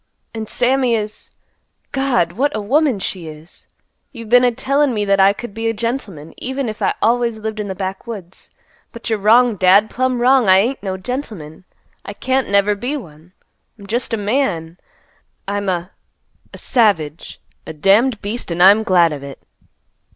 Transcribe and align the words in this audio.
And 0.33 0.49
Sammy 0.49 0.95
is—God! 0.95 2.31
What 2.31 2.55
a 2.55 2.59
woman 2.59 2.97
she 2.97 3.27
is! 3.27 3.67
You've 4.11 4.29
been 4.29 4.43
a 4.43 4.51
tellin' 4.51 4.95
me 4.95 5.05
that 5.05 5.19
I 5.19 5.31
could 5.31 5.53
be 5.53 5.67
a 5.69 5.75
gentleman, 5.75 6.33
even 6.37 6.67
if 6.67 6.81
I 6.81 6.95
always 7.03 7.37
lived 7.37 7.59
in 7.59 7.67
the 7.67 7.75
backwoods. 7.75 8.49
But 8.91 9.11
you're 9.11 9.19
wrong, 9.19 9.57
Dad, 9.57 9.91
plumb 9.91 10.19
wrong. 10.19 10.49
I 10.49 10.57
ain't 10.57 10.81
no 10.81 10.97
gentleman. 10.97 11.65
I 12.03 12.13
can't 12.13 12.49
never 12.49 12.73
be 12.73 12.97
one. 12.97 13.33
I'm 13.77 13.85
just 13.85 14.11
a 14.11 14.17
man. 14.17 14.79
I'm 15.47 15.69
a—a 15.69 16.57
savage, 16.57 17.39
a 17.67 17.71
damned 17.73 18.23
beast, 18.23 18.49
and 18.49 18.63
I'm 18.63 18.81
glad 18.81 19.13
of 19.13 19.21
it." 19.21 19.37